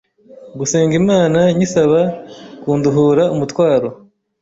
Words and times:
gusenga 0.59 0.93
Imana 1.01 1.39
nyisaba 1.57 1.99
kunduhura 2.61 3.23
umutwaro 3.33 3.89